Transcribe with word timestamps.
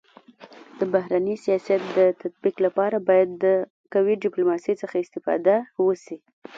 د 0.79 0.81
بهرني 0.93 1.35
سیاست 1.45 1.81
د 1.97 1.99
تطبيق 2.21 2.55
لپاره 2.65 2.97
باید 3.07 3.29
د 3.43 3.45
قوي 3.93 4.15
ډيپلوماسی 4.23 4.73
څخه 4.81 4.95
استفاده 4.99 5.55
وسي. 5.85 6.17